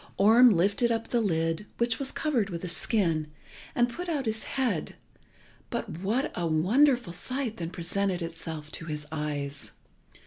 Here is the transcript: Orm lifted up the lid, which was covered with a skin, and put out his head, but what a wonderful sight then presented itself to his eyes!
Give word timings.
Orm 0.17 0.49
lifted 0.49 0.91
up 0.91 1.09
the 1.09 1.21
lid, 1.21 1.67
which 1.77 1.99
was 1.99 2.11
covered 2.11 2.49
with 2.49 2.63
a 2.63 2.67
skin, 2.67 3.27
and 3.75 3.87
put 3.87 4.09
out 4.09 4.25
his 4.25 4.45
head, 4.45 4.95
but 5.69 5.99
what 5.99 6.31
a 6.33 6.47
wonderful 6.47 7.13
sight 7.13 7.57
then 7.57 7.69
presented 7.69 8.23
itself 8.23 8.71
to 8.71 8.85
his 8.85 9.05
eyes! 9.11 9.73